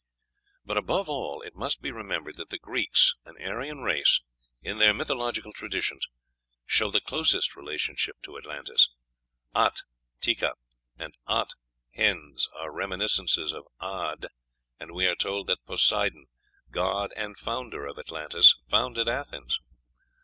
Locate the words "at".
9.53-9.83, 11.27-11.51